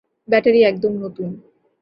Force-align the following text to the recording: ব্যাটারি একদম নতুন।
ব্যাটারি 0.27 0.59
একদম 0.63 0.93
নতুন। 0.97 1.29